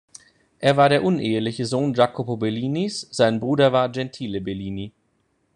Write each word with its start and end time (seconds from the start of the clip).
Er 0.57 0.77
war 0.77 0.89
der 0.89 1.03
uneheliche 1.03 1.67
Sohn 1.67 1.93
Jacopo 1.93 2.35
Bellinis, 2.35 3.07
sein 3.11 3.39
Bruder 3.39 3.71
war 3.71 3.87
Gentile 3.89 4.41
Bellini. 4.41 4.93